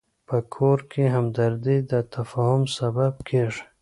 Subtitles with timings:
[0.27, 3.63] په کور کې همدردي د تفاهم سبب کېږي.